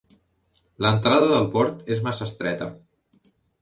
L'entrada 0.85 1.29
del 1.33 1.47
port 1.59 1.95
és 1.99 2.05
massa 2.11 2.29
estreta. 2.33 2.75